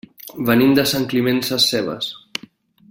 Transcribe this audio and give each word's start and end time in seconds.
Venim 0.47 0.73
de 0.79 0.85
Sant 0.93 1.05
Climent 1.11 1.41
Sescebes. 1.49 2.09